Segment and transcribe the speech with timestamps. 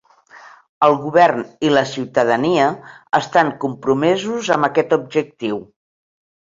[0.87, 2.71] El govern i la ciutadania
[3.21, 5.67] estan compromesos amb aquest objectiu.